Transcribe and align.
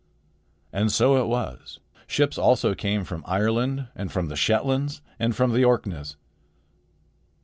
And 0.73 0.91
so 0.91 1.17
it 1.23 1.27
was. 1.27 1.79
Ships 2.07 2.35
also 2.39 2.73
came 2.73 3.03
from 3.03 3.23
Ireland 3.27 3.89
and 3.95 4.11
from 4.11 4.29
the 4.29 4.35
Shetlands 4.35 5.01
and 5.19 5.31
the 5.35 5.63
Orkneys. 5.63 6.15